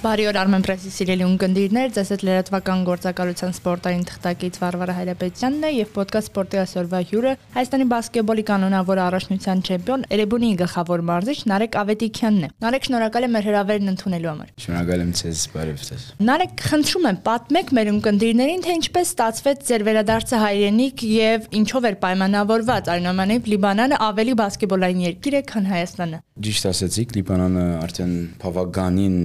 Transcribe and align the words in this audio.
Բարի 0.00 0.24
օր 0.30 0.36
Armen 0.40 0.62
Press-ի 0.64 0.90
սիրելի 0.94 1.24
ունկնդիրներ, 1.26 1.90
ձեզ 1.92 2.10
հետ 2.14 2.22
լրատվական 2.24 2.84
գործակալության 2.86 3.50
սպորտային 3.52 4.04
թղթակից 4.08 4.54
Վարվարա 4.62 4.94
Հայրապետյանն 4.96 5.66
է 5.68 5.72
եւ 5.74 5.90
ոդկաստ 6.00 6.30
սպորտի 6.30 6.60
այսօրվա 6.62 7.00
հյուրը 7.10 7.34
Հայաստանի 7.56 7.86
բասկետբոլի 7.90 8.44
կանոնավոր 8.48 9.00
առաջնության 9.04 9.60
չեմպիոն 9.60 10.06
Էրեբունի 10.16 10.50
գլխավոր 10.60 11.04
մարզիչ 11.10 11.36
Նարեկ 11.52 11.76
Ավետիքյանն 11.84 12.40
է։ 12.40 12.50
Նարեկ, 12.64 12.88
շնորհակալ 12.88 13.28
եմ 13.28 13.36
մեր 13.36 13.44
հրավերն 13.50 13.92
ընդունելու 13.92 14.30
համար։ 14.30 14.48
Շնորհակալ 14.64 15.04
եմ 15.04 15.12
ձեզ, 15.20 15.44
բարև 15.52 15.84
ձեզ։ 15.90 16.08
Նարեկ, 16.30 16.64
խնդրում 16.70 17.08
եմ, 17.10 17.20
պատմեք 17.28 17.74
մեր 17.76 17.92
ունկնդիրներին, 17.92 18.64
թե 18.64 18.76
ինչպես 18.80 19.10
ստացվեց 19.10 19.64
ձեր 19.68 19.84
վերադարձը 19.90 20.40
հայրենիք 20.40 21.04
եւ 21.10 21.46
ինչով 21.60 21.88
էր 21.90 21.96
պայմանավորված 22.00 22.90
այնուամենայնիվ 22.94 23.50
Լիբանանը 23.50 24.00
ավելի 24.10 24.34
բասկետբոլային 24.40 25.04
երկիր 25.10 25.36
է, 25.40 25.42
քան 25.50 25.70
Հայաստանը։ 25.70 26.20
Ճիշտ 26.40 26.68
ասեցիք, 26.70 27.10
Լիբանանը 27.20 27.64
արդեն 27.84 28.12
բավականին 28.40 29.16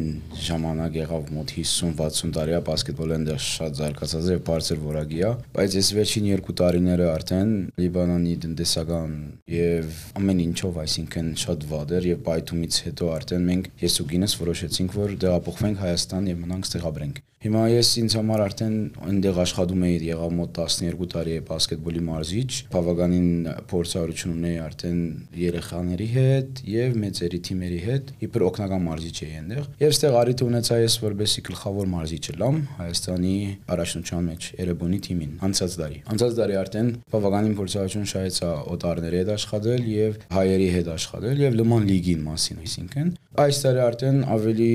ժամանակ 0.65 0.95
եղավ 0.97 1.27
մոտ 1.35 1.51
50-60 1.55 2.31
տարի 2.35 2.53
է 2.57 2.59
բասկետբոլը 2.65 3.15
այնտեղ 3.15 3.41
շատ 3.45 3.75
զարգացած 3.79 4.29
է, 4.33 4.37
բարձր 4.47 4.79
որակի 4.85 5.19
է, 5.21 5.29
բայց 5.57 5.77
այս 5.81 5.91
վերջին 5.97 6.29
2 6.31 6.55
տարիները 6.61 7.09
արդեն 7.11 7.53
Լիբանանի 7.83 8.33
տնտեսական 8.45 9.13
եւ 9.55 10.01
ամեն 10.21 10.41
ինչով, 10.47 10.81
այսինքն 10.85 11.29
շատ 11.45 11.69
վատ 11.69 11.95
էր 11.99 12.09
եւ 12.09 12.25
բայթումից 12.25 12.81
հետո 12.89 13.13
արդեն 13.19 13.47
մենք 13.51 13.71
ես 13.85 14.01
ու 14.01 14.09
գինես 14.15 14.37
որոշեցինք, 14.41 14.99
որ 15.05 15.15
տեղափոխվենք 15.25 15.85
Հայաստան 15.85 16.33
եւ 16.33 16.43
մնանք 16.45 16.69
ստեղաբրենք։ 16.71 17.23
Հիմա 17.45 17.63
ես 17.69 17.89
ինձ 18.01 18.13
համար 18.17 18.41
արդեն 18.41 18.77
այնտեղ 19.05 19.39
աշխատում 19.43 19.83
էի 19.85 19.97
եղավ 20.07 20.31
մոտ 20.33 20.53
12 20.57 21.09
տարի 21.11 21.33
է 21.35 21.41
բասկետբոլի 21.45 21.99
մարզիչ, 22.07 22.47
բավականին 22.73 23.27
փորձառություն 23.69 24.33
ունեի 24.33 24.55
արդեն 24.63 25.03
երեխաների 25.43 26.07
հետ 26.15 26.63
եւ 26.71 26.97
մեծերի 27.03 27.41
թիմերի 27.45 27.77
հետ, 27.85 28.09
իբր 28.25 28.45
օկնական 28.49 28.83
մարզիչ 28.87 29.13
էի 29.27 29.37
այնտեղ։ 29.41 29.69
Եվ 29.85 29.93
ստեղ 29.93 30.17
առիթ 30.25 30.43
ունեցա 30.55 30.75
ես 30.79 30.93
որբեսի 31.03 31.41
գլխավոր 31.49 31.87
մարզիչ 31.91 32.25
լամ 32.39 32.57
Հայաստանի 32.77 33.31
առաջնության 33.75 34.27
մեջ 34.29 34.45
Էրեբունի 34.63 34.99
թիմին 35.05 35.33
անցած 35.47 35.75
տարի։ 35.81 35.97
Անցած 36.15 36.37
տարի 36.39 36.55
արդեն 36.61 36.91
բավականին 37.15 37.57
փորձառություն 37.59 38.07
շահեցա 38.11 38.51
օտարների 38.75 39.19
հետ 39.19 39.31
աշխատել 39.35 39.89
եւ 39.91 40.19
հայերի 40.35 40.69
հետ 40.75 40.91
աշխատել 40.95 41.43
եւ 41.43 41.57
Լման 41.59 41.89
լիգին 41.91 42.23
մասին, 42.29 42.61
այսինքն 42.65 43.11
այս 43.45 43.59
տարի 43.65 43.83
արդեն 43.89 44.21
ավելի 44.35 44.71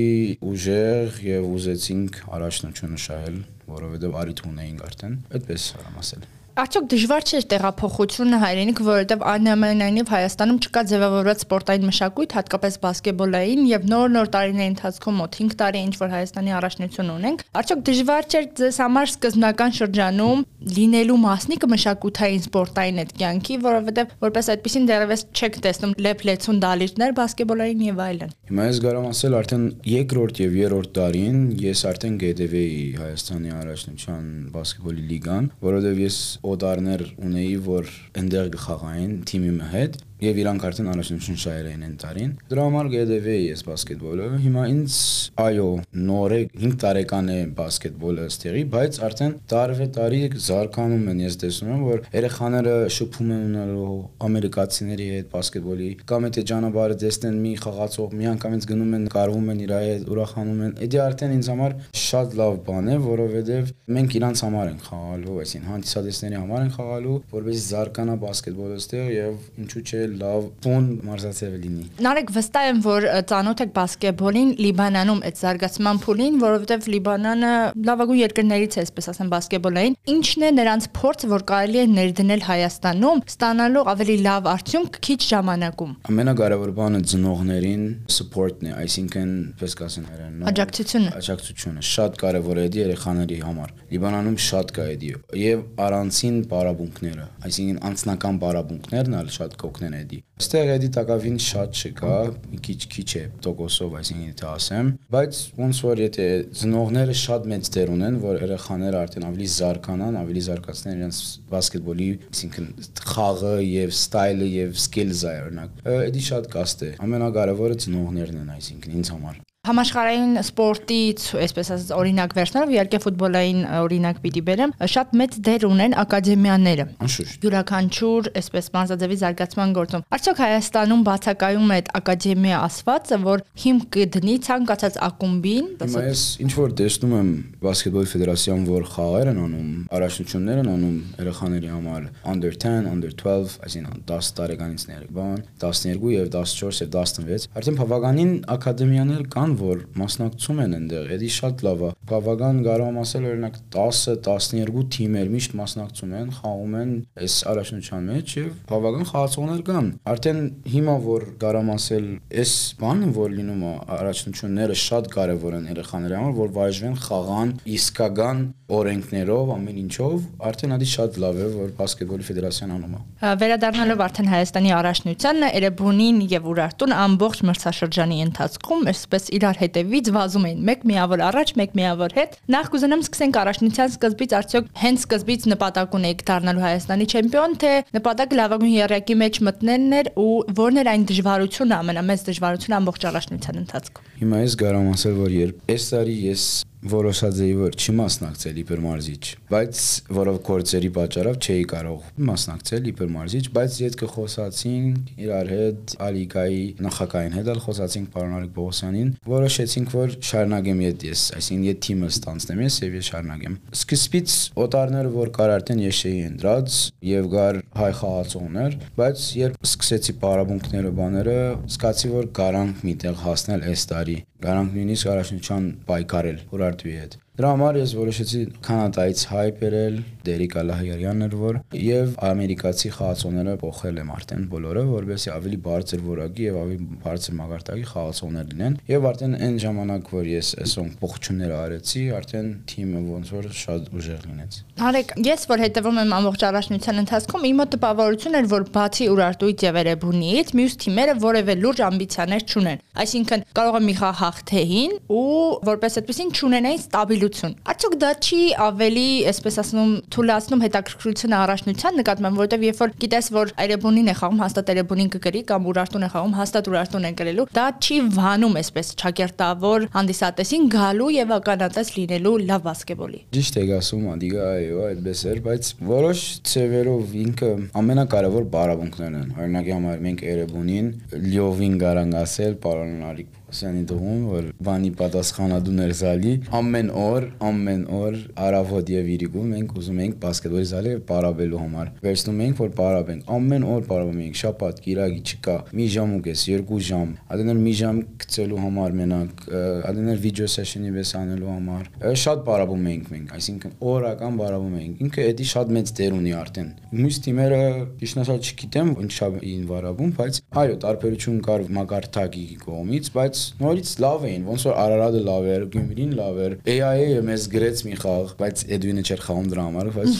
ուժեղ 0.51 1.23
եւ 1.31 1.49
ուզեցինք 1.55 2.21
առաջնությունը 2.37 3.01
շահել, 3.07 3.41
որովհետեւ 3.71 4.21
առիթ 4.21 4.45
ունեինք 4.51 4.85
արդեն, 4.91 5.17
այդպես 5.39 5.67
արամ 5.81 5.99
ասել։ 6.05 6.29
Արդյոք 6.51 6.87
դժվար 6.91 7.23
չէ 7.23 7.39
տեղափոխությունը 7.47 8.37
հայրենիք, 8.41 8.79
որովհետև 8.83 9.21
այնուամենայնիվ 9.31 10.09
Հայաստանում 10.11 10.57
չկա 10.65 10.81
ձևավորված 10.91 11.43
սպորտային 11.45 11.85
մշակույթ, 11.87 12.33
հատկապես 12.35 12.75
բասկետբոլային, 12.83 13.61
եւ 13.71 13.85
նոր-նոր 13.87 14.31
տարիների 14.35 14.71
ընթացքում 14.71 15.15
մոտ 15.21 15.37
5 15.39 15.55
տարի 15.61 15.83
ինչ 15.87 15.95
որ 16.01 16.11
Հայաստանի 16.11 16.55
առաջնություն 16.59 17.11
ունենք։ 17.15 17.45
Արդյոք 17.61 17.85
դժվար 17.87 18.27
չէ 18.27 18.41
ձեզ 18.59 18.79
համար 18.83 19.11
սկզբնական 19.15 19.75
շրջանում 19.79 20.43
լինելու 20.75 21.17
մասնիկը 21.21 21.67
մշակութային 21.71 22.43
սպորտային 22.51 23.01
այդ 23.01 23.13
կյանքի, 23.21 23.55
որովհետև 23.63 24.11
որպես 24.21 24.51
այդպեսին 24.51 24.85
դեռևս 24.91 25.23
չեք 25.31 25.57
տեսնում 25.65 25.95
լեփլեցուն 26.05 26.61
դալիճներ 26.61 27.15
բասկետբոլային 27.21 27.81
եւ 27.87 28.03
այլն։ 28.05 28.35
Հիմա 28.51 28.67
ես 28.67 28.81
կարամ 28.85 29.07
ասել 29.11 29.37
արդեն 29.41 29.65
երկրորդ 29.91 30.41
եւ 30.41 30.55
երրորդ 30.61 30.93
տարին 30.99 31.41
ես 31.61 31.83
արդեն 31.91 32.15
գետեվեի 32.21 32.85
Հայաստանի 33.01 33.55
առաջնության 33.61 34.29
բասկետբոլի 34.51 35.05
լիգան, 35.11 35.49
որովհետեւ 35.65 36.01
ես 36.05 36.19
օդարներ 36.41 37.03
ունեի, 37.21 37.57
որ 37.67 37.89
այնտեղ 38.21 38.47
գխաղային 38.55 39.13
թիմի 39.29 39.51
հետ 39.73 39.99
եւ 40.21 40.39
իրանք 40.41 40.65
արդեն 40.69 40.89
առաջնություն 40.91 41.39
շահել 41.41 41.67
էին 41.71 41.85
այն 41.87 41.93
տարին։ 42.01 42.33
Դրա 42.51 42.65
համար 42.67 42.89
գետեվեի 42.91 43.45
ես 43.47 43.63
բասկետբոլը։ 43.67 44.27
Հիմա 44.41 44.65
ինձ 44.71 44.97
այո, 45.41 45.69
նոր 46.11 46.35
է 46.35 46.41
5 46.61 46.75
տարեկան 46.81 47.31
է 47.31 47.37
բասկետբոլը 47.57 48.25
ստեղի, 48.31 48.63
բայց 48.75 48.99
արդեն 49.07 49.33
տարվե 49.51 49.87
տարի 49.97 50.21
զարգանում 50.45 51.07
են, 51.11 51.23
ես 51.25 51.37
տեսնում 51.41 51.71
եմ, 51.71 51.81
որ 51.89 52.03
երեխաները 52.11 52.75
շփում 52.97 53.31
են 53.31 53.41
ունենալու 53.47 53.97
ամերիկացիների 54.27 55.07
հետ 55.11 55.31
բասկետբոլի, 55.31 55.89
կամ 56.11 56.27
եթե 56.29 56.43
ճանապարհը 56.51 56.97
տեսնեն 57.01 57.41
մի 57.41 57.53
խաղացող, 57.65 58.15
մի 58.21 58.29
անգամից 58.31 58.67
գնում 58.71 58.95
են, 59.01 59.07
կարվում 59.15 59.51
են 59.51 59.63
իր 59.65 59.73
հետ, 59.81 60.05
ուրախանում 60.11 60.61
են։ 60.67 60.75
Դա 60.91 61.01
արդեն 61.07 61.35
ինձ 61.39 61.49
համար 61.51 61.75
շատ 62.01 62.35
լավ 62.41 62.59
բան 62.67 62.91
է, 62.91 62.97
որովհետեւ 63.05 63.71
մենք 63.97 64.15
իրանց 64.21 64.43
համար 64.45 64.71
ենք 64.71 64.85
խաղալու, 64.91 65.37
այսին 65.41 65.67
հանդիսատեսների 65.71 66.39
համար 66.41 66.65
ենք 66.67 66.75
խաղալու, 66.77 67.17
որովհետեւ 67.31 67.65
զարգանա 67.71 68.15
բասկետբոլը 68.21 68.79
ստեղ 68.81 69.11
եւ 69.15 69.61
ինչու՞ 69.61 69.81
չէ 69.81 70.01
լավ 70.21 70.47
բուն 70.65 70.87
մարզացիվ 71.07 71.55
լինի։ 71.61 71.85
Նարեկ 72.05 72.31
վստահ 72.35 72.67
եմ, 72.71 72.81
որ 72.85 73.07
ծանոթ 73.31 73.63
եք 73.65 73.71
բասկետբոլին 73.77 74.51
Լիբանանում 74.61 75.21
այդ 75.31 75.39
զարգացման 75.41 76.01
փուլին, 76.05 76.39
որովհետև 76.41 76.89
Լիբանանը 76.91 77.51
լավագույն 77.91 78.21
երկրներից 78.21 78.77
է, 78.77 78.83
այսպես 78.85 79.09
ասեմ, 79.11 79.31
բասկետբոլային։ 79.31 79.97
Ինչն 80.11 80.45
է 80.47 80.51
նրանց 80.61 80.87
փորձը, 80.97 81.29
որ 81.31 81.45
կարելի 81.51 81.81
է 81.81 81.85
ներդնել 81.91 82.45
Հայաստանում, 82.51 83.21
ստանալու 83.31 83.85
ավելի 83.91 84.17
լավ 84.25 84.49
արդյունք 84.51 84.99
քիչ 85.05 85.19
ժամանակում։ 85.31 85.91
Ամենակարևոր 86.11 86.71
բանը 86.81 87.01
ծնողներին 87.11 87.83
support-ն 88.11 88.71
է, 88.71 88.73
այսինքն, 88.81 89.31
պես 89.61 89.75
կասեն 89.81 90.07
հայերեն, 90.11 90.45
աջակցությունը։ 90.51 91.13
Աջակցությունը 91.21 91.85
շատ 91.91 92.19
կարևոր 92.21 92.61
է 92.61 92.65
դա 92.71 92.81
երեխաների 92.81 93.39
համար։ 93.45 93.73
Լիբանանում 93.91 94.37
շատ 94.47 94.73
կա 94.75 94.87
դա 95.01 95.13
եւ 95.41 95.63
առանցին 95.85 96.37
բարաբունքները, 96.51 97.25
այսինքն 97.47 97.79
անձնական 97.91 98.39
բարաբունքներն 98.41 99.17
ալ 99.21 99.31
շատ 99.35 99.55
կօգնեն 99.61 99.95
էդի։ 100.01 100.19
Այստեղ 100.41 100.71
էդի 100.75 100.89
տակավին 100.97 101.37
շատ 101.45 101.81
չկա, 101.81 102.15
մի 102.51 102.59
քիչ 102.67 102.79
քիչ 102.95 103.09
է 103.21 103.23
տոկոսով, 103.45 103.95
այսինքն 104.01 104.25
եթե 104.31 104.47
ասեմ, 104.51 104.91
բայց 105.15 105.41
ոնց 105.61 105.81
որ 105.87 106.01
եթե 106.01 106.27
ծնողները 106.61 107.17
շատ 107.21 107.47
մեծ 107.51 107.69
դեր 107.75 107.93
ունեն, 107.95 108.17
որ 108.25 108.41
երեխաները 108.45 109.01
արդեն 109.01 109.27
ավելի 109.31 109.49
զարգանան, 109.57 110.19
ավելի 110.21 110.43
զարգացնեն 110.47 110.97
իրենց 111.01 111.21
բասկետբոլի, 111.51 112.09
այսինքն 112.31 112.71
խաղը 113.11 113.53
եւ 113.67 113.95
ստայլը 113.97 114.49
եւ 114.55 114.75
սկիլզը 114.87 115.37
օրինակ։ 115.45 115.85
Էդի 116.01 116.25
շատ 116.31 116.51
կաստ 116.57 116.83
է։ 116.89 116.91
Ամենակարևորը 117.07 117.79
ծնողներն 117.85 118.43
են, 118.45 118.51
այսինքն 118.57 118.99
ինձ 119.01 119.15
համար 119.15 119.41
համաշխարհային 119.61 120.39
սպորտից, 120.41 121.23
այսպես 121.37 121.67
ասած, 121.75 121.89
օրինակ 121.93 122.31
վերցնելով, 122.33 122.71
իհարկե 122.73 122.99
ֆուտբոլային 123.03 123.59
օրինակ 123.77 124.21
պիտի 124.23 124.41
բերեմ, 124.47 124.71
շատ 124.89 125.11
մեծ 125.21 125.35
դեր 125.45 125.65
ունեն 125.67 125.93
ակադեմիաները։ 126.01 126.85
Անշուշտ։ 127.05 127.45
Յուրաքանչյուր, 127.45 128.29
այսպես 128.41 128.69
մարզաձևի 128.73 129.17
զարգացման 129.21 129.75
գործում։ 129.77 130.05
Արդյոք 130.17 130.41
Հայաստանում 130.41 131.03
բացակայում 131.05 131.69
է 131.69 131.77
այդ 131.77 131.91
ակադեմիա 132.01 132.61
ասվածը, 132.65 133.19
որ 133.21 133.43
հիմք 133.61 133.85
կդնի 134.01 134.35
ցանկացած 134.49 134.97
ակումբին։ 135.05 135.69
Հիմա 135.85 136.03
ես 136.09 136.25
ինչ 136.41 136.51
որ 136.57 136.75
տեսնում 136.81 137.15
եմ 137.21 137.29
բասկետբոլ 137.61 138.09
ֆեդերացիան, 138.17 138.65
որ 138.71 138.89
խաղեր 138.97 139.31
են 139.31 139.41
անում, 139.45 139.69
առաջնություններ 140.01 140.61
են 140.65 140.71
անում 140.71 140.97
երեխաների 141.21 141.71
համար 141.75 142.09
under 142.31 142.57
10, 142.65 142.89
under 142.89 143.13
12, 143.21 143.55
այսինքն 143.61 144.03
10 144.09 144.31
տարեկանից 144.41 144.85
ներք 144.89 145.13
բան, 145.21 145.45
12 145.61 146.09
եւ 146.17 146.31
14 146.33 146.81
եւ 146.81 146.91
16։ 146.97 147.47
Արդեն 147.61 147.79
բավականին 147.81 148.33
ակադեմիաներ 148.55 149.25
կան 149.35 149.50
կան, 149.51 149.57
որ 149.59 149.81
մասնակցում 149.99 150.59
են 150.63 150.75
այնտեղ, 150.77 151.09
էդի 151.15 151.29
շատ 151.35 151.61
լավ 151.65 151.81
է։ 151.83 151.89
Բավական 152.11 152.59
կարող 152.65 152.91
եմ 152.91 152.99
ասել 153.01 153.25
օրինակ 153.31 153.57
10-12 153.75 154.85
թիմեր 154.95 155.31
միշտ 155.31 155.55
մասնակցում 155.59 156.13
են, 156.21 156.31
խաղում 156.37 156.75
են 156.81 156.93
այս 157.21 157.35
առաջնության 157.51 158.07
մեջ 158.11 158.35
եւ 158.37 158.51
բավական 158.71 159.05
խաղացողներ 159.11 159.63
կան։ 159.71 159.89
Արդեն 160.11 160.41
հիմա 160.71 160.95
որ 161.07 161.27
կարող 161.41 161.61
եմ 161.61 161.71
ասել, 161.75 162.07
այս 162.41 162.55
բանը 162.81 163.11
որ 163.17 163.35
լինում 163.41 163.61
է 163.61 163.73
առաջնությունները 163.97 164.79
շատ 164.81 165.11
կարեւոր 165.11 165.57
են 165.59 165.69
երեխաների 165.71 166.17
համար, 166.21 166.35
որ 166.41 166.55
վայժվեն 166.61 166.97
խաղան 167.01 167.55
իսկական 167.75 168.43
օրենքներով, 168.71 169.49
ամեն 169.51 169.79
ինչով, 169.81 170.27
արդեն 170.47 170.75
ադի 170.77 170.87
շատ 170.91 171.17
լավ 171.21 171.39
է, 171.41 171.47
որ 171.57 171.71
բասկետբոլի 171.75 172.27
ֆեդերացիան 172.29 172.73
անում 172.77 172.93
է։ 172.95 173.31
Վերադառնալով 173.41 174.03
արդեն 174.05 174.29
Հայաստանի 174.31 174.71
առաջնությանը, 174.77 175.49
Էրեբունին 175.59 176.21
եւ 176.31 176.47
Ուրարտուն 176.51 176.95
ամբողջ 177.01 177.41
մրցաշրջանի 177.51 178.21
ընթացքում 178.27 178.87
այսպես 178.91 179.27
իրար 179.41 179.59
հետևից 179.61 180.11
վազում 180.15 180.45
էին. 180.51 180.61
Մեկ 180.69 180.85
միավոր 180.91 181.23
առաջ, 181.27 181.53
մեկ 181.61 181.75
միավոր 181.81 182.15
հետ։ 182.21 182.37
Նախ 182.55 182.69
կուզենամ 182.71 183.01
սկսենք 183.01 183.39
առաջնության 183.41 183.91
սկզբից, 183.91 184.35
արդյոք 184.41 184.69
հենց 184.81 185.01
սկզբից 185.01 185.47
նպատակ 185.51 185.97
ունեիք 185.97 186.23
դառնալու 186.29 186.65
Հայաստանի 186.65 187.07
չեմպիոն, 187.11 187.55
թե 187.61 187.71
նպատակը 187.97 188.39
լավագույն 188.41 188.75
երրակի 188.77 189.15
մեջ 189.21 189.41
մտնելն 189.49 189.95
էր 190.01 190.11
ու 190.21 190.33
որն 190.61 190.81
էր 190.81 190.91
այն 190.91 191.07
դժվարությունը, 191.11 191.79
ամենամեծ 191.81 192.25
դժվարությունը 192.31 192.77
ամբողջ 192.81 193.07
առաջնության 193.11 193.61
ընթացքում։ 193.65 194.11
Հիմա 194.21 194.43
ես 194.45 194.59
կարող 194.61 194.81
եմ 194.85 194.91
ասել, 194.95 195.17
որ 195.21 195.37
երբ 195.41 195.71
այս 195.71 195.89
տարի 195.91 196.17
ես 196.31 196.45
որոշած 196.81 197.39
էի 197.45 197.55
որ 197.59 197.75
չի 197.77 197.93
մասնակցել 197.97 198.59
իբրմարզիչ, 198.61 199.23
բայց 199.51 199.81
որով 200.17 200.37
կորցերի 200.47 200.89
պատճառով 200.95 201.35
չէի 201.45 201.65
կարող 201.71 202.07
մասնակցել 202.31 202.87
իբրմարզիչ, 202.91 203.43
բայց 203.57 203.77
յետքը 203.81 204.09
խոսացինք 204.15 205.11
իրար 205.21 205.51
հետ, 205.51 205.93
Ալիկայի 206.07 206.63
նախակային 206.81 207.35
հետ 207.37 207.51
ալ 207.51 207.61
խոսացինք 207.65 208.09
պարոն 208.15 208.33
Արիկ 208.39 208.53
Բողոսյանին, 208.57 209.11
որոշեցինք 209.31 209.93
որ 209.97 210.15
շարունակեմ 210.31 210.81
յետ 210.85 211.05
ես, 211.11 211.25
այսինքն 211.37 211.67
յետ 211.69 211.81
թիմը 211.85 212.11
ստանցնեմ 212.11 212.63
ես 212.65 212.79
եւ 212.81 212.97
ես 212.97 213.11
շարունակեմ։ 213.11 213.59
Սկզբից 213.81 214.37
օտարները 214.65 215.13
որ 215.21 215.33
կար 215.37 215.55
արդեն 215.59 215.85
ես 215.85 216.01
էի 216.11 216.21
ընտրած 216.31 216.79
եւ 217.11 217.29
գար 217.35 217.61
հայ 217.81 217.91
խաղացողներ, 218.01 218.79
բայց 218.97 219.27
երբ 219.41 219.69
սկսեցի 219.71 220.17
պարաբունքները 220.25 220.95
բաները, 221.01 221.39
սկացի 221.77 222.11
որ 222.15 222.29
կարանք 222.41 222.85
միտեղ 222.89 223.23
հասնել 223.27 223.65
այս 223.71 223.87
տարի։ 223.91 224.17
Գարանք 224.41 224.71
նույնիսկ 224.77 225.09
առաջնության 225.11 225.65
պայքարել 225.89 226.37
Ուրարտուի 226.55 226.93
հետ։ 227.01 227.17
Դրա 227.31 227.49
համար 227.55 227.77
ես 227.79 227.91
որոշեցի 227.95 228.39
Կանադայից 228.65 229.21
հայ 229.31 229.43
բերել, 229.61 229.93
Դերիկ 230.27 230.55
Ալահյանն 230.61 231.25
էր 231.25 231.35
որ 231.39 231.59
եւ 231.79 232.09
ամերիկացի 232.27 232.89
խաղացողները 232.97 233.53
փոխել 233.61 234.01
եմ 234.01 234.09
արդեն 234.17 234.41
բոլորը, 234.51 234.83
որովհետեւ 234.91 235.35
ավելի 235.37 235.59
բարձր 235.65 236.03
որակի 236.09 236.43
եւ 236.45 236.57
ավելի 236.61 236.87
բարձր 237.05 237.37
մագարտակի 237.39 237.85
խաղացողներ 237.91 238.51
լինեն 238.51 238.75
եւ 238.91 239.07
արդեն 239.11 239.37
այն 239.47 239.55
ժամանակ 239.63 240.11
որ 240.11 240.27
ես 240.31 240.51
այսօր 240.61 240.91
փոխություններ 241.01 241.55
արեցի, 241.61 242.03
արդեն 242.19 242.51
թիմը 242.71 243.01
ոնց 243.07 243.31
որ 243.31 243.49
շատ 243.61 243.89
ուժեղ 244.01 244.27
լինեց։ 244.27 244.59
Արեք, 244.91 245.15
ես 245.31 245.47
որ 245.51 245.61
հետևում 245.61 245.99
եմ 246.01 246.13
ամբողջ 246.19 246.45
առաջնության 246.51 247.01
ընթացքում, 247.01 247.47
իմ 247.47 247.59
մոտ 247.61 247.73
տպավորություն 247.77 248.37
էր, 248.41 248.47
որ 248.51 248.63
բացի 248.75 249.09
Ուրարտուից 249.11 249.65
եւ 249.71 249.79
Երևանից, 249.81 250.53
մյուս 250.61 250.77
թիմերը 250.81 251.15
որևէ 251.21 251.55
լուրջ 251.61 251.81
ամբիցիաներ 251.87 252.45
չունեն։ 252.51 252.81
Այսինքն 253.01 253.45
կարող 253.61 253.77
է 253.77 253.83
մի 253.87 253.95
խաղ 254.01 254.15
հաղթեին 254.21 254.95
ու 255.21 255.25
որպես 255.71 255.99
այդպեսին 256.01 256.33
չունենային 256.41 256.81
ստաբիլ 256.81 257.20
թույլություն։ 257.21 257.53
Արդյոք 257.71 257.95
դա 258.01 258.11
չի 258.21 258.39
ավելի, 258.65 259.05
այսպես 259.31 259.57
ասում, 259.61 259.91
թույլատնում 260.15 260.63
հետաքրքրությունը 260.65 261.37
առաջնության 261.41 261.97
նկատմամբ, 262.01 262.39
որովհետև 262.41 262.65
երբ 262.65 262.81
որ 262.81 262.93
գիտես, 263.01 263.29
որ 263.35 263.51
Երևանին 263.61 264.11
է 264.11 264.15
խաղում, 264.21 264.41
հաստատ 264.41 264.71
Երևանին 264.71 265.11
կգրի 265.15 265.41
կամ 265.51 265.67
Ուրարտուն 265.71 266.05
է 266.05 266.09
խաղում, 266.11 266.35
հաստատ 266.41 266.69
Ուրարտուն 266.71 267.05
է 267.05 267.11
գրելու, 267.21 267.45
դա 267.51 267.65
չի 267.81 267.97
վանում 268.17 268.57
այսպես 268.61 268.91
ճակերտավոր 269.01 269.85
հանդիսատեսին 269.95 270.67
գալու 270.75 271.09
եւ 271.15 271.33
ականատես 271.37 271.91
լինելու 271.97 272.35
լավ 272.51 272.65
բասկետբոլի։ 272.67 273.21
Ճիշտ 273.37 273.59
եք 273.61 273.73
ասում, 273.77 274.05
Անդիգա, 274.11 274.47
այո, 274.61 274.81
այդպես 274.91 275.23
էր, 275.31 275.41
բայց 275.47 275.71
որոշ 275.91 276.23
ծևերով 276.51 277.15
ինքը 277.21 277.51
ամենակարևոր 277.81 278.47
բարաբունքներն 278.55 279.19
են։ 279.21 279.35
Օրինակի 279.41 279.75
համար 279.77 280.01
մենք 280.07 280.25
Երևանին 280.31 280.89
լյովին 281.27 281.77
գարան 281.85 282.17
ասել, 282.21 282.57
պարոն 282.65 283.05
Արիկ 283.11 283.40
Սյանի 283.51 283.81
դողում, 283.89 284.21
որ 284.31 284.45
բանի 284.63 284.89
պատասխանատու 285.01 285.73
ներզալի 285.75 286.33
ամեն 286.61 286.89
օր, 287.01 287.25
ամեն 287.47 287.81
օր 287.97 288.17
արավոտ 288.45 288.91
եւ 288.93 289.09
իրիկու 289.15 289.43
մենք 289.51 289.73
ուզում 289.81 289.99
ենք 290.05 290.15
բասկետբոլի 290.21 290.67
զալի 290.71 290.93
պարաբելու 291.11 291.61
համար։ 291.61 291.91
Վերցնում 292.05 292.41
ենք, 292.45 292.61
որ 292.61 292.71
պարաբենք։ 292.79 293.31
Ամեն 293.35 293.65
օր 293.71 293.83
պարաբում 293.91 294.21
ենք, 294.21 294.39
շաբաթ, 294.41 294.81
կիրակի 294.85 295.21
չկա։ 295.31 295.57
Մի 295.81 295.87
ժամ 295.95 296.15
ու 296.15 296.21
կես, 296.27 296.45
երկու 296.51 296.79
ժամ։ 296.91 297.11
Ադեներ 297.31 297.59
մի 297.61 297.73
ժամ 297.81 298.01
գցելու 298.21 298.61
համար 298.61 298.95
մենակ, 299.01 299.43
ադեներ 299.91 300.21
վիդեո 300.21 300.49
սեշնի 300.55 300.93
վես 300.95 301.13
անելու 301.21 301.51
համար։ 301.51 301.89
Շատ 302.21 302.43
պարաբում 302.47 302.87
ենք 302.91 303.11
մենք, 303.11 303.33
այսինքն 303.37 303.75
օրական 303.91 304.39
պարաբում 304.41 304.75
ենք։ 304.81 305.01
Ինքը 305.05 305.27
էդի 305.31 305.47
շատ 305.51 305.73
մեծ 305.75 305.93
դեր 306.01 306.17
ունի 306.21 306.33
արդեն։ 306.41 306.69
Մյուս 307.01 307.19
թիմերը 307.25 307.61
ճիշտ 308.01 308.21
ասած 308.21 308.51
չգիտեմ 308.51 308.91
ինչա 309.05 309.29
ին 309.51 309.65
վարաբում, 309.71 310.11
բայց 310.21 310.39
այո, 310.61 310.75
տարբերություն 310.85 311.39
կար 311.45 311.65
մակարդակի 311.77 312.45
կողմից, 312.61 313.11
բայց 313.15 313.40
նորից 313.61 313.91
լավ 314.03 314.25
էին, 314.31 314.43
ոնց 314.51 314.65
որ 314.67 314.75
Արարատը 314.81 315.21
լավ 315.27 315.47
էր, 315.51 315.65
Գյումրին 315.75 316.13
լավ 316.21 316.39
էր։ 316.45 316.55
AI-ը 316.71 317.21
մեզ 317.27 317.47
գրեց 317.51 317.83
մի 317.87 317.95
խաղ, 318.01 318.33
բայց 318.41 318.63
Էդվինը 318.77 319.03
չէր 319.07 319.23
խաղում 319.25 319.49
դրա 319.51 319.65
համար, 319.67 319.89
բայց 319.97 320.11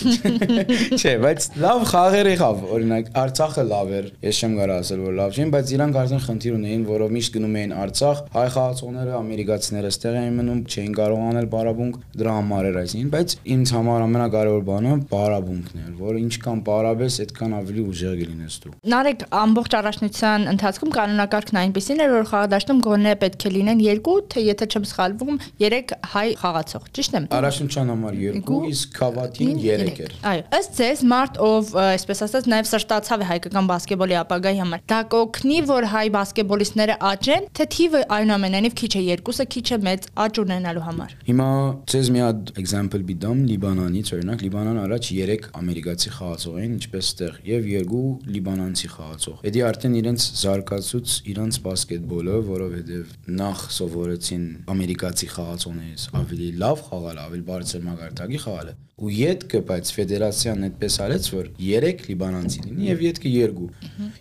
չէ, 1.02 1.14
բայց 1.22 1.48
լավ 1.62 1.86
խաղեր 1.92 2.30
եղավ, 2.32 2.64
օրինակ 2.76 3.12
Արցախը 3.22 3.66
լավ 3.72 3.94
էր։ 4.02 4.10
Ես 4.22 4.42
չեմ 4.42 4.56
կարող 4.62 4.82
ասել, 4.82 5.02
որ 5.06 5.16
լավ 5.22 5.36
չէ, 5.36 5.46
բայց 5.52 5.74
իրանք 5.76 6.00
արդեն 6.02 6.24
խնդիր 6.26 6.56
ունեին, 6.62 6.84
որով 6.92 7.14
միշտ 7.16 7.36
գնում 7.36 7.58
էին 7.62 7.76
Արցախ, 7.82 8.22
հայ 8.36 8.48
խաղացողները, 8.56 9.14
ամերիկացիները 9.22 9.92
ստեղ 9.92 10.18
էին 10.22 10.40
մնում, 10.42 10.62
չէին 10.72 10.96
կարող 11.02 11.26
անել 11.32 11.50
բարաբունք, 11.52 12.00
դրա 12.22 12.36
համար 12.42 12.70
էր 12.72 12.80
այսին, 12.82 13.12
բայց 13.12 13.36
ինձ 13.52 13.74
համար 13.76 14.06
ամենակարևոր 14.06 14.64
բանը 14.72 14.96
բարաբունքն 15.12 15.82
էր, 15.82 15.92
որ 16.02 16.20
ինչքան 16.22 16.62
բարաբես, 16.72 17.18
այդքան 17.22 17.56
ավելի 17.62 17.86
ուժեղ 17.92 18.16
կլինես 18.22 18.58
դու։ 18.62 18.74
Նարեկ 18.92 19.26
ամբողջ 19.42 19.76
առաջնության 19.82 20.48
ընթացքում 20.52 20.94
կանոնակարգն 20.96 21.60
այնպեսին 21.62 22.02
էր, 22.02 22.12
որ 22.16 22.28
խաղադաշտում 22.32 22.82
գոնե 22.88 23.11
պետք 23.22 23.46
է 23.48 23.52
լինեն 23.56 23.82
2, 23.82 24.16
թե 24.32 24.44
եթե 24.46 24.68
չեմ 24.72 24.86
սխալվում, 24.92 25.40
3 25.62 25.94
հայ 26.12 26.28
խաղացող, 26.42 26.88
ճիշտ 26.98 27.18
եմ։ 27.20 27.26
Առաջնության 27.38 27.92
համար 27.92 28.18
2, 28.22 28.60
իսկ 28.72 28.96
Քավաթին 28.98 29.62
3 29.62 30.02
էր։ 30.02 30.16
Այո, 30.32 30.44
ըստ 30.60 30.80
ձեզ 30.82 31.04
մարդ 31.12 31.40
ով, 31.46 31.72
այսպես 31.82 32.24
ասած, 32.28 32.50
նաև 32.52 32.70
սրտացավ 32.72 33.22
է 33.22 33.28
հայկական 33.32 33.70
բասկետբոլի 33.72 34.18
ապագայի 34.22 34.62
համար։ 34.62 34.84
Դա 34.92 35.00
կօգնի, 35.12 35.60
որ 35.72 35.88
հայ 35.92 36.06
բասկետբոլիստները 36.16 36.96
աճեն, 37.12 37.48
թե 37.58 37.68
թիվը 37.76 38.02
այնուամենայնիվ 38.18 38.76
քիչ 38.82 38.92
է, 38.92 39.04
երկուսը 39.12 39.46
քիչ 39.56 39.68
է 39.72 39.80
մեծ 39.88 40.08
աճ 40.26 40.42
ունենալու 40.42 40.86
համար։ 40.88 41.16
Հիմա 41.32 41.50
ձեզ 41.92 42.12
մի 42.12 42.22
հատ 42.22 42.52
example 42.62 43.06
բիդամ 43.12 43.44
Լիբանանից, 43.52 44.12
օրինակ 44.16 44.46
Լիբանան 44.46 44.80
առաջ 44.82 45.10
3 45.22 45.50
ամերիկացի 45.62 46.12
խաղացող 46.18 46.60
էին, 46.62 46.76
ինչպես 46.82 47.12
ստեղ, 47.12 47.34
եւ 47.52 47.70
2 47.92 48.02
լիբանանցի 48.36 48.90
խաղացող։ 48.96 49.42
Էդի 49.52 49.64
արդեն 49.72 49.98
իրենց 50.02 50.28
զարգացուց 50.42 51.16
իրանց 51.32 51.60
բասկետբոլը, 51.66 52.36
որովհետեւ 52.52 53.01
նախ 53.42 53.64
սովորեցին 53.78 54.46
ամերիկացի 54.72 55.30
խաղացողներից 55.36 56.06
ավելի 56.22 56.48
լավ 56.62 56.84
խաղալ, 56.88 57.22
ավելի 57.26 57.46
բարձր 57.52 57.86
մակարդակի 57.88 58.42
խաղալը 58.46 58.76
ու 59.02 59.12
յետքը 59.16 59.60
բայց 59.72 59.92
ֆեդերացիան 59.98 60.66
այդպես 60.68 60.96
արեց 61.06 61.28
որ 61.34 61.48
3 61.58 62.04
լիբանանցի 62.12 62.60
լինի 62.66 62.90
եւ 62.92 63.02
յետքը 63.06 63.32
2 63.34 63.70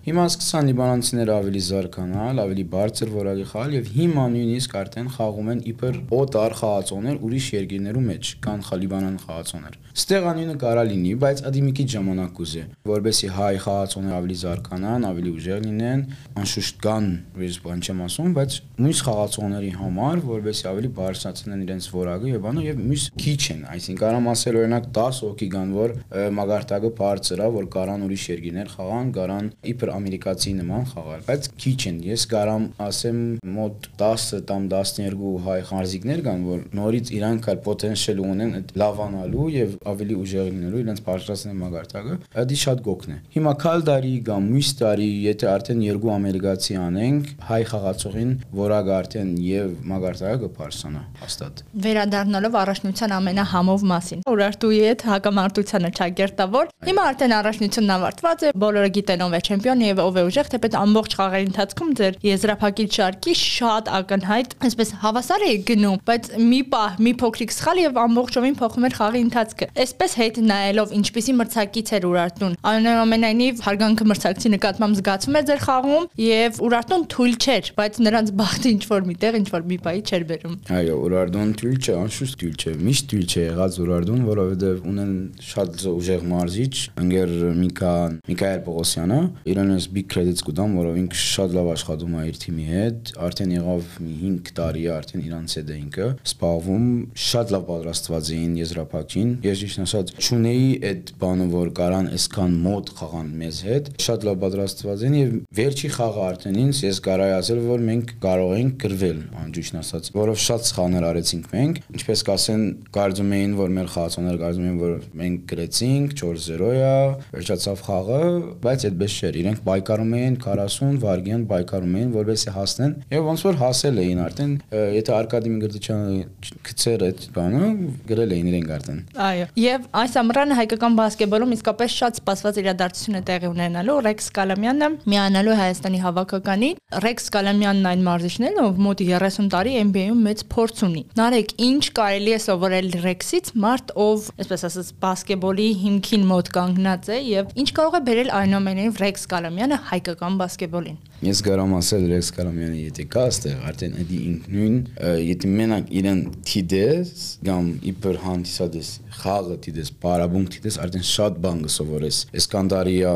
հիմա 0.06 0.24
սկսան 0.30 0.70
լիբանանցիները 0.70 1.34
ավելի 1.36 1.62
զարգանալ 1.66 2.40
ավելի 2.44 2.64
բարձր 2.74 3.12
որակի 3.16 3.46
խաղալ 3.50 3.76
եւ 3.76 3.90
հիմա 4.00 4.24
նույնիսկ 4.34 4.76
արդեն 4.80 5.10
խաղում 5.16 5.50
են 5.54 5.60
իբր 5.70 6.00
օտար 6.20 6.56
խաղացողներ 6.60 7.20
ուրիշ 7.28 7.50
երկրներու 7.60 8.04
մեջ 8.08 8.32
կան 8.46 8.64
լիբանան 8.80 9.16
խաղացողներ 9.20 9.78
ստեղ 10.00 10.26
անունը 10.30 10.54
կարա 10.62 10.82
լինի 10.86 11.12
բայց 11.20 11.40
ադի 11.50 11.60
մի 11.66 11.72
քիչ 11.80 11.86
ժամանակ 11.90 12.30
կուզե 12.38 12.62
որովհետեւ 12.90 13.32
հայ 13.36 13.54
խաղացողները 13.64 14.16
ավելի 14.20 14.36
զարգանան 14.40 15.06
ավելի 15.10 15.32
ուժեղ 15.34 15.60
լինեն 15.66 16.04
անշուշտ 16.40 16.78
կան 16.86 17.08
ես 17.40 17.58
բան 17.64 17.82
չեմ 17.84 18.02
ասում 18.06 18.34
բայց 18.38 18.56
մյուս 18.86 19.02
խաղացողների 19.10 19.72
համար 19.80 20.22
որովհետեւ 20.30 20.70
ավելի 20.70 20.90
բարձրացնեն 21.00 21.64
իրենց 21.66 21.88
որակը 21.90 22.30
եւ 22.30 22.44
բանը 22.46 22.64
եւ 22.70 22.80
մյուս 22.90 23.04
քիչ 23.20 23.42
են 23.50 23.64
այսինքն 23.74 24.00
կարամ 24.00 24.30
ասել 24.30 24.60
որ 24.60 24.69
օրինակ 24.70 24.86
10 24.94 25.18
հոգի 25.24 25.48
կան, 25.50 25.70
որ 25.74 25.92
մագարտակը 26.36 26.90
բարձր 26.98 27.40
է, 27.42 27.48
որ 27.56 27.66
կարան 27.74 28.04
ուրիշ 28.06 28.24
երկիներ 28.30 28.68
խաղան, 28.70 29.08
կարան 29.16 29.48
իբր 29.70 29.92
ամերիկացի 29.96 30.52
նման 30.60 30.84
խաղալ, 30.90 31.24
բայց 31.26 31.48
քիչ 31.60 31.80
են։ 31.90 31.98
Ես 32.06 32.26
կարամ 32.30 32.66
ասեմ 32.86 33.20
մոտ 33.56 33.88
10 34.00 34.44
կամ 34.50 34.68
12 34.70 35.34
հայ 35.46 35.58
խարզիկներ 35.70 36.22
կան, 36.26 36.44
որ 36.50 36.62
նորից 36.80 37.12
իրանք 37.18 37.48
էլ 37.50 37.60
պոտենցիալ 37.66 38.22
ունեն 38.30 38.54
այդ 38.60 38.72
լավանալու 38.80 39.48
եւ 39.56 39.74
ավելի 39.90 40.18
ուժեղ 40.20 40.50
լինելու 40.50 40.82
իրենց 40.84 41.02
բարձրացնեն 41.10 41.60
մագարտակը։ 41.60 42.16
Դա 42.30 42.60
շատ 42.60 42.82
գոքն 42.86 43.14
է։ 43.14 43.18
Հիմա 43.34 43.54
քալ 43.60 43.84
տարի 43.90 44.14
կամ 44.30 44.48
մյուս 44.50 44.70
տարի, 44.80 45.08
եթե 45.30 45.48
արդեն 45.50 45.82
երկու 45.86 46.12
ամերիկացի 46.14 46.78
անենք, 46.80 47.30
հայ 47.50 47.60
խաղացողին 47.70 48.32
որակը 48.60 48.94
արդեն 49.00 49.30
եւ 49.46 49.70
մագարտակը 49.90 50.40
կբարձրանա 50.44 51.02
հաստատ։ 51.20 51.62
Վերադառնալով 51.86 52.58
առաջնության 52.60 53.14
ամենահամով 53.20 53.86
մասին։ 53.90 54.24
Ուրա 54.30 54.50
Մարտուի 54.60 54.80
հետ 54.84 55.02
հակամարտությանը 55.08 55.88
ճակերտավոր։ 55.96 56.66
Հիմա 56.84 57.04
արդեն 57.10 57.32
առաջնությունն 57.32 57.92
ավարտված 57.94 58.42
է, 58.44 58.50
բոլորը 58.60 58.90
գիտեն 58.96 59.22
ով 59.24 59.36
է 59.36 59.40
չեմպիոն 59.40 59.84
եւ 59.86 60.00
ով 60.04 60.18
է 60.20 60.24
ուժեղ, 60.28 60.50
թեպետ 60.52 60.76
ամբողջ 60.80 61.14
խաղերի 61.16 61.46
ընթացքում 61.48 61.94
ձեր 62.00 62.18
եզրափակիչ 62.28 62.88
շարքի 62.96 63.34
շատ 63.40 63.88
ակնհայտ, 64.00 64.52
այսպես 64.68 64.92
հավասար 65.00 65.44
է 65.48 65.54
գնում, 65.70 65.96
բայց 66.10 66.28
մի 66.50 66.60
պահ, 66.76 67.00
մի 67.00 67.12
փոքրիկ 67.24 67.54
սխալ 67.56 67.80
եւ 67.80 68.00
ամբողջովին 68.04 68.58
փոխում 68.60 68.86
էր 68.90 68.96
խաղի 69.00 69.22
ընթացքը։ 69.24 69.70
Այսպես 69.80 70.16
հետ 70.20 70.40
նայելով 70.50 70.94
ինչպիսի 71.00 71.34
մրցակից 71.40 71.92
էր 71.96 72.08
Ուրարտուն։ 72.10 72.56
Այնուամենայնիվ 72.70 73.64
հարգանքը 73.64 74.08
մրցակցի 74.10 74.52
նկատմամբ 74.60 75.00
զգացում 75.00 75.40
է 75.40 75.44
ձեր 75.50 75.60
խաղում 75.64 76.08
եւ 76.20 76.60
Ուրարտուն 76.68 77.04
թույլ 77.14 77.34
չէր, 77.40 77.72
բայց 77.80 78.00
նրանց 78.10 78.32
բախտը 78.40 78.70
ինչ 78.70 78.82
որ 78.90 79.08
միտեղ 79.10 79.38
ինչ 79.40 79.48
որ 79.54 79.66
մի 79.70 79.78
պայի 79.84 80.02
չէր 80.10 80.24
բերում։ 80.30 80.56
Այո, 80.80 80.96
Ուրարտուն 81.06 81.54
թույլ 81.60 81.78
չէ, 81.80 81.94
անշուշտ 82.00 82.40
թույլ 82.40 82.56
չէ։ 82.60 82.74
Միշտ 82.90 83.10
թույլ 83.10 83.26
չէ 83.30 83.44
եղած 83.50 83.78
Ուրարտուն, 83.80 84.24
որը 84.30 84.49
որովհետև 84.50 84.86
ունեն 84.90 85.12
շատ 85.44 85.84
ուժեղ 85.90 86.24
մարզիչ, 86.30 86.74
ընկեր 87.00 87.32
Միկա 87.60 87.92
Միքայել 88.30 88.62
Պողոսյանը, 88.66 89.18
իրեն 89.50 89.72
ես 89.76 89.86
big 89.94 90.08
credits 90.10 90.44
կտամ, 90.46 90.74
որով 90.80 90.98
ինքը 91.00 91.18
շատ 91.20 91.54
լավ 91.56 91.70
աշխատում 91.74 92.16
է 92.20 92.24
իր 92.30 92.38
թիմի 92.44 92.66
հետ, 92.70 93.12
արդեն 93.26 93.54
եղավ 93.56 93.90
մի 94.00 94.14
5 94.20 94.52
տարի 94.60 94.84
արդեն 94.96 95.24
իրանց 95.30 95.54
հետ 95.60 95.70
է 95.70 95.78
ինքը 95.80 96.08
սպառվում, 96.30 96.86
շատ 97.30 97.54
լավ 97.54 97.64
պատրաստված 97.70 98.30
էին 98.36 98.54
եզրափակին։ 98.60 99.30
Ես 99.46 99.62
ճիշտ 99.64 99.82
ասած 99.84 100.12
ճունեի 100.20 100.70
այդ 100.90 101.12
բանը, 101.20 101.46
որ 101.54 101.72
կարան 101.80 102.10
այսքան 102.10 102.56
մոտ 102.66 102.92
խաղան 103.00 103.30
մեզ 103.40 103.60
հետ, 103.70 103.90
շատ 104.00 104.26
լավ 104.30 104.40
պատրաստված 104.44 105.04
են 105.10 105.16
եւ 105.20 105.34
վերջի 105.60 105.90
խաղը 105.96 106.24
արդեն 106.30 106.60
ինձ 106.60 106.82
ես 106.90 107.00
կարայի 107.06 107.34
ասել, 107.40 107.62
որ 107.70 107.84
մենք 107.90 108.12
կարող 108.24 108.54
ենք 108.60 108.76
գրվել, 108.84 109.20
անջուշն 109.40 109.80
ասած, 109.80 110.10
որով 110.16 110.40
շատ 110.40 110.68
սխալներ 110.70 111.06
արեցինք 111.10 111.50
մենք, 111.50 111.80
ինչպես 112.00 112.24
կասեն, 112.30 112.64
կարծում 112.94 113.34
էին, 113.40 113.54
որ 113.60 113.74
մեր 113.76 113.90
խաղացողները 113.94 114.29
կարծում 114.40 114.66
եմ 114.70 114.78
որ 114.80 114.94
մենք 115.20 115.42
գրեցինք 115.50 116.14
4-0-ա, 116.20 116.94
վերջացավ 117.34 117.82
խաղը, 117.86 118.20
բայց 118.64 118.86
այդպես 118.90 119.16
չէր։ 119.20 119.38
Իրենք 119.40 119.60
պայքարում 119.66 120.14
էին 120.20 120.38
40 120.44 120.98
վարգյան 121.04 121.44
պայքարում 121.50 121.94
էին, 122.00 122.10
որովհետեւ 122.16 122.56
հասնեն 122.60 122.94
եւ 123.10 123.28
ոնց 123.30 123.44
որ 123.50 123.60
հասել 123.60 124.00
էին 124.00 124.22
արդեն, 124.24 124.54
եթե 125.00 125.14
Արկադի 125.20 125.52
Միգրտիչյանը 125.54 126.54
գցեր 126.70 127.04
այդ 127.10 127.26
բանը, 127.36 127.70
գրել 128.10 128.34
էին 128.36 128.50
իրենք 128.50 128.72
արդեն։ 128.80 129.00
Այո։ 129.30 129.46
Եվ 129.60 129.86
այս 130.00 130.16
ամռանը 130.20 130.58
հայկական 130.60 130.98
բասկետբոլում 131.00 131.54
իսկապես 131.58 131.96
շատ 132.00 132.20
սպասված 132.20 132.60
իրադարձություն 132.60 133.20
է 133.20 133.22
տեղի 133.30 133.50
ունենալու։ 133.50 133.98
Ռեքս 134.10 134.30
Կալամյանը 134.40 134.90
միանալու 135.10 135.58
Հայաստանի 135.60 136.02
հավաքականին։ 136.06 136.80
Ռեքս 137.04 137.30
Կալամյանն 137.34 137.90
այն 137.90 138.04
մարզիչ 138.10 138.30
մարզիչն 138.30 138.46
էլ, 138.46 138.58
ով 138.62 138.78
մոտ 138.84 139.00
30 139.08 139.48
տարի 139.50 139.72
NBA-ում 139.88 140.20
մեծ 140.26 140.42
փորձ 140.52 140.80
ունի։ 140.86 141.02
Նարեկ, 141.18 141.52
ինչ 141.66 141.84
կարելի 141.96 142.32
է 142.34 142.38
սովորել 142.44 142.88
Ռեքսից, 143.04 143.50
մարդ, 143.64 143.92
ով, 144.04 144.19
այսպես 144.40 144.64
ասած, 144.68 144.90
բասկետբոլի 145.04 145.68
հիմքին 145.84 146.26
մոտ 146.30 146.50
կանգնած 146.56 147.10
է 147.10 147.18
եւ 147.30 147.54
ինչ 147.60 147.68
կարող 147.80 147.96
է 147.98 148.02
բերել 148.10 148.32
այնուամենայնիվ 148.40 149.00
Ռեքս 149.04 149.24
Կալամյանը 149.30 149.78
հայկական 149.90 150.38
բասկետբոլին։ 150.40 150.98
Ես 151.20 151.40
կարամ 151.44 151.72
ասել 151.76 152.04
Ռեքս 152.10 152.30
Կալամյանի 152.36 152.78
եթե 152.86 153.04
կա 153.12 153.24
այստեղ 153.28 153.64
արդեն 153.70 153.96
այդ 154.00 154.12
ինքնույն 154.20 154.76
եթե 155.20 155.50
մենակ 155.60 155.90
իրեն 156.00 156.22
թիդես 156.48 157.24
կամ 157.44 157.66
իբր 157.90 158.20
հանդիսադես 158.24 158.92
խաղը 159.20 159.56
դիտես, 159.66 159.90
բարաբունք 160.00 160.50
դիտես, 160.54 160.76
արդեն 160.84 161.04
շատ 161.10 161.38
բան 161.44 161.60
կսովորես։ 161.66 162.18
Այս 162.40 162.46
կանդարիա 162.54 163.12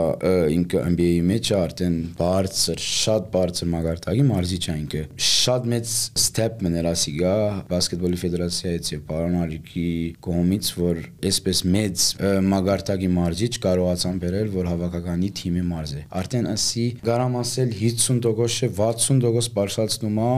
ինքը 0.54 0.82
NBA-ի 0.90 1.22
մեջ 1.30 1.50
արդեն 1.58 1.96
բարձր, 2.18 2.82
շատ 2.84 3.28
բարձր 3.34 3.70
մագարտակի 3.74 4.26
մարզիչ 4.28 4.64
է 4.64 4.76
ինքը։ 4.82 5.02
Շատ 5.28 5.68
մեծ 5.74 5.94
step 6.24 6.64
մներասի 6.64 7.14
գա 7.20 7.36
բասկետբոլի 7.70 8.20
ֆեդերացիայից 8.24 8.92
եւ 8.94 9.04
պարոն 9.08 9.38
Արիկի 9.44 9.88
կողմից, 10.28 10.72
որ 10.80 10.93
այսպես 11.30 11.64
մեծ 11.74 12.06
մագարտակի 12.54 13.10
մարզիչ 13.14 13.52
կարողացան 13.64 14.20
բերել, 14.24 14.52
որ 14.54 14.70
հավաքականի 14.74 15.30
թիմի 15.40 15.64
մարզ 15.70 15.94
է։ 15.94 16.02
Արդեն 16.20 16.50
ասի 16.54 16.86
գարամ 17.04 17.38
ասել 17.44 17.74
50% 17.80 18.44
60% 18.54 19.50
բարձրացնում 19.54 20.18
է 20.24 20.30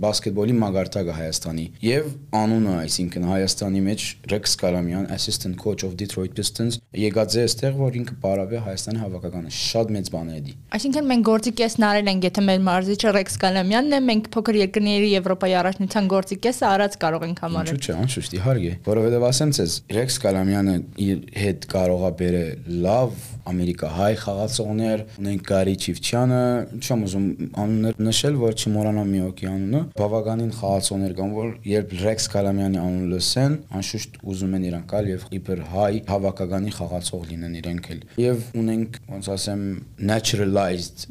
բասկետբոլի 0.00 0.54
մագարտակը 0.60 1.14
Հայաստանի 1.16 1.64
եւ 1.84 2.08
անունը, 2.40 2.74
այսինքն 2.80 3.26
Հայաստանի 3.30 3.82
մեջ 3.86 4.04
Ռեքս 4.32 4.54
Կարամյան 4.60 5.08
assistant 5.14 5.58
coach 5.60 5.84
of 5.86 5.96
Detroit 6.00 6.34
Pistons 6.36 6.78
եկած 6.96 7.36
է 7.36 7.44
այստեղ, 7.46 7.76
որ 7.80 7.98
ինքը 8.00 8.16
բարավե 8.24 8.62
Հայաստանի 8.66 9.02
հավաքականը 9.04 9.52
շատ 9.60 9.92
մեծ 9.96 10.10
բան 10.14 10.30
է 10.30 10.40
դի։ 10.46 10.54
Այսինքն 10.78 11.08
մենք 11.10 11.26
գործի 11.30 11.52
կես 11.60 11.76
նարել 11.84 12.10
ենք, 12.10 12.26
եթե 12.30 12.44
մեր 12.50 12.64
մարզիչը 12.70 13.12
Ռեքս 13.16 13.36
Կալամյանն 13.44 13.96
է, 13.96 14.00
մենք 14.10 14.30
փոքր 14.34 14.58
երկրների 14.60 15.10
Եվրոպայի 15.10 15.54
առաջնության 15.60 16.10
գործի 16.10 16.38
կեսը 16.46 16.66
արած 16.70 16.96
կարող 17.04 17.26
ենք 17.30 17.42
համարել։ 17.44 17.70
Ինչու՞ 17.70 17.90
չէ, 17.90 17.96
անշուշտ 18.00 18.36
իհարկե, 18.40 18.72
որովհետև 18.90 19.26
ասեմ 19.30 19.54
ցեզ, 19.60 19.76
Ռեքս 20.00 20.16
Կալամյանը 20.24 20.74
իր 21.04 21.18
հետ 21.36 21.64
կարող 21.68 22.04
է 22.08 22.10
բերել 22.20 22.78
լավ 22.86 23.16
ամերիկահայ 23.50 24.14
խաղացողներ, 24.20 25.02
ունենք 25.20 25.42
Գարի 25.50 25.74
Չիվչյանը, 25.80 26.40
չեմ 26.80 27.02
ուզում 27.06 27.26
անուններ 27.62 28.00
նշել, 28.06 28.38
որ 28.40 28.56
չմոռանամ 28.60 29.10
մի 29.10 29.20
օքի 29.26 29.48
անունը։ 29.50 29.80
Բավականին 30.00 30.52
խաղացողներ 30.60 31.14
կան, 31.20 31.32
որ 31.36 31.50
երբ 31.70 31.94
Ռեքս 32.00 32.28
Կալամյանի 32.34 32.80
անունը 32.80 33.08
լսեն, 33.10 33.56
անշուշտ 33.80 34.18
ուզում 34.30 34.56
են 34.60 34.66
իրան 34.70 34.84
գալ 34.90 35.10
եւ 35.10 35.26
իբր 35.40 35.62
հայ 35.74 35.92
հավաքականի 36.10 36.74
խաղացող 36.78 37.24
լինեն 37.30 37.58
իրենք 37.60 37.90
էլ։ 37.90 38.02
Եվ 38.20 38.44
ունենք 38.60 39.00
ոնց 39.10 39.30
ասեմ 39.34 39.64
naturalized 40.10 41.06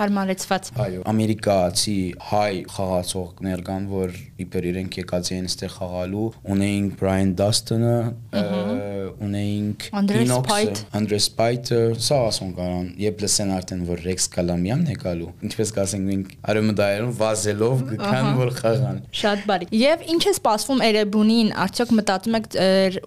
հարմարեցված։ 0.00 0.70
Այո, 0.84 1.02
ամերիկացի 1.10 1.98
հայ 2.30 2.52
խաղացողներ 2.76 3.64
կան, 3.70 3.88
որ 3.90 4.16
իբր 4.44 4.68
իրենք 4.70 5.00
եկած 5.00 5.32
են 5.36 5.50
այստեղ 5.50 5.74
խաղալու, 5.76 6.28
ունենք 6.54 6.96
Brian 7.00 7.34
Dustin-ը, 7.38 7.96
ունենք 8.32 8.79
Andres 9.20 10.30
Spite, 10.30 10.84
Andres 10.96 11.26
Spite, 11.28 11.80
սա 12.00 12.18
ասում 12.30 12.52
կարան, 12.56 12.86
երբ 13.00 13.24
լսեն 13.24 13.50
արդեն 13.56 13.82
որ 13.88 14.02
Rex 14.06 14.28
Calamyan-ն 14.32 14.90
է 14.90 14.96
գալու, 15.00 15.30
ինչպես 15.44 15.72
կասենք 15.76 16.06
մենք 16.10 16.30
արմդայերում 16.52 17.12
վազելով 17.20 17.82
գքան 17.90 18.28
որ 18.40 18.52
խաղան։ 18.60 19.00
Շատ 19.20 19.44
բարի։ 19.50 19.68
Եվ 19.80 20.04
ինչ 20.14 20.22
է 20.24 20.32
սպասվում 20.38 20.82
Էրեբունին, 20.88 21.52
արդյոք 21.64 21.94
մտածում 22.00 22.38
եք 22.40 22.48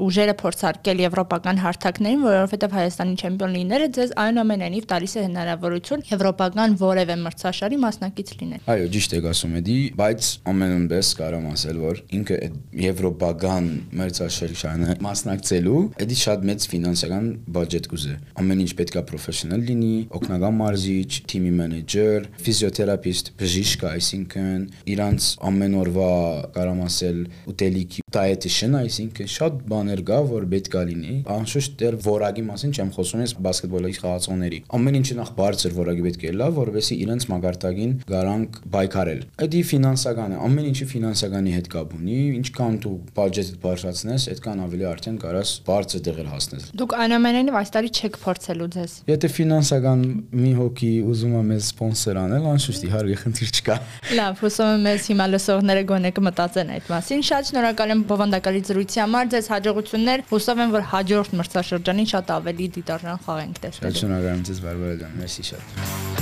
ուժերը 0.03 0.35
փորձարկել 0.43 1.03
եվրոպական 1.03 1.61
հարթակներին, 1.63 2.23
որովհետև 2.23 2.77
Հայաստանի 2.77 3.17
չեմպիոն 3.23 3.55
լինելը 3.57 3.89
ձեզ 3.97 4.13
այնուամենայնիվ 4.23 4.87
տալիս 4.93 5.13
է 5.13 5.25
հնարավորություն 5.27 6.05
եվրոպական 6.13 6.77
որևէ 6.83 7.17
մրցաշարի 7.23 7.79
մասնակից 7.83 8.33
լինել։ 8.43 8.71
Այո, 8.73 8.87
ճիշտ 8.93 9.15
եք 9.17 9.27
ասում 9.33 9.57
եք, 9.63 9.77
բայց 10.03 10.29
ամենունդես 10.53 11.11
կարամ 11.19 11.47
ասել, 11.53 11.81
որ 11.83 12.01
ինքը 12.17 12.39
եվրոպական 12.83 13.69
մրցաշարի 14.03 14.57
մասնակցելու, 15.03 15.81
դա 16.09 16.17
շատ 16.23 16.45
մեծ 16.49 16.67
ֆինանսական 16.73 17.25
բյուջետ 17.55 17.89
կուզե։ 17.93 18.15
Ամեն 18.43 18.63
ինչ 18.63 18.71
պետքա 18.79 19.03
պրոֆեսիոնալ 19.09 19.65
լինի, 19.69 19.95
օգնական 20.19 20.57
մարզիչ, 20.59 21.11
թիմի 21.33 21.53
մենեջեր, 21.59 22.29
ֆիզիոթերապիստ, 22.43 23.33
բժիշկ, 23.41 23.87
այսինքն 23.93 24.63
իրանց 24.93 25.33
ամեն 25.49 25.77
օրվա 25.83 26.13
կարամ 26.59 26.87
ասել 26.91 27.27
ուտելիքի 27.53 28.02
dietitian, 28.13 28.77
այսինքն 28.79 29.31
շատ 29.33 29.59
բաներ 29.73 30.03
կա, 30.07 30.19
որ 30.29 30.47
պետք 30.53 30.77
է 30.77 30.83
լինի։ 30.89 31.15
Անշուշտ 31.33 31.77
դեռ 31.81 31.97
որակի 32.07 32.43
մասին 32.49 32.73
չեմ 32.73 32.91
խոսում, 32.97 33.23
ես 33.23 33.33
բասկետբոլի 33.43 33.93
խաղացողների։ 34.03 34.59
Ամեն 34.77 34.99
ինչը 34.99 35.17
նախ 35.19 35.31
բարձր 35.39 35.75
որակի 35.79 36.05
պետք 36.07 36.23
է 36.23 36.33
լա, 36.39 36.47
որովհետեւ 36.57 37.03
իրենց 37.03 37.27
մագարտագին 37.33 37.93
գարանք 38.13 38.59
բայկարել։ 38.73 39.21
Դա 39.43 39.63
ֆինանսական 39.73 40.33
է, 40.33 40.37
ամեն 40.43 40.67
ինչի 40.69 40.85
ֆինանսականի 40.93 41.53
հետ 41.53 41.67
կապ 41.73 41.93
ունի, 41.97 42.17
ինչքան 42.37 42.77
դու 42.83 42.93
բյուջետը 43.17 43.57
բարձրացնես, 43.63 44.25
այդքան 44.33 44.63
ավելի 44.63 44.87
արդեն 44.93 45.17
կարաս 45.23 45.53
բարձր 45.67 46.03
դեղեր 46.07 46.29
հասնես։ 46.33 46.67
Դուք 46.83 46.95
այնուամենայնիվ 47.03 47.57
այս 47.59 47.73
տարի 47.73 47.91
չեք 47.93 48.19
փորձելու 48.23 48.69
ձեզ։ 48.73 48.95
Եթե 49.13 49.29
ֆինանսական 49.33 50.03
մի 50.43 50.51
հոգի 50.59 50.91
ուզում 51.13 51.33
է 51.33 51.43
մեզ 51.53 51.69
սպոնսոր 51.73 52.19
անել, 52.23 52.47
անշուշտ 52.53 52.87
իհարկե 52.89 53.17
խնդիր 53.23 53.53
չկա։ 53.53 53.77
Լավ, 54.19 54.41
հուսով 54.43 54.71
եմ 54.73 54.85
մեզ 54.87 55.07
հիմա 55.13 55.27
լսողները 55.33 55.83
գոնե 55.93 56.11
կմտածեն 56.17 56.73
այդ 56.73 56.91
մասին։ 56.93 57.23
Շատ 57.33 57.49
շնորհակալ 57.53 57.93
եմ 57.93 58.02
բովանդակալի 58.09 58.61
զրույցի 58.69 59.01
համար, 59.03 59.29
ձեզ 59.33 59.49
հաջողություններ։ 59.53 60.25
Հուսով 60.31 60.63
եմ, 60.63 60.73
որ 60.77 60.87
հաջորդ 60.93 61.37
մրցաշրջանին 61.41 62.09
շատ 62.13 62.33
ավելի 62.37 62.67
դիտարժան 62.79 63.23
խաղ 63.27 63.43
ենք 63.43 63.63
տեսնելու։ 63.63 63.93
Շատ 63.93 64.03
շնորհակալ 64.03 64.33
եմ 64.33 64.43
ձեզ, 64.49 64.65
Բարբարա 64.67 64.99
ջան, 65.03 65.17
մերսի 65.23 65.49
շատ։ 65.53 66.12